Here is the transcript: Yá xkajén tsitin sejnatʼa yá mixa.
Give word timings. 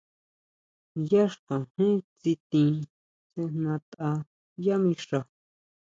Yá 1.09 1.23
xkajén 1.33 1.93
tsitin 2.19 2.71
sejnatʼa 3.31 4.09
yá 4.65 4.75
mixa. 4.83 5.19